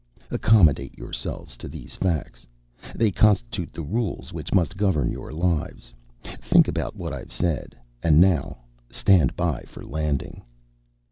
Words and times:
Accommodate 0.31 0.97
yourselves 0.97 1.55
to 1.57 1.67
these 1.67 1.93
facts. 1.95 2.47
They 2.95 3.11
constitute 3.11 3.71
the 3.71 3.83
rules 3.83 4.33
which 4.33 4.51
must 4.51 4.75
govern 4.75 5.11
your 5.11 5.31
lives. 5.31 5.93
Think 6.23 6.67
about 6.67 6.95
what 6.95 7.13
I've 7.13 7.31
said. 7.31 7.75
And 8.01 8.19
now 8.19 8.57
stand 8.89 9.35
by 9.35 9.61
for 9.67 9.85
landing." 9.85 10.41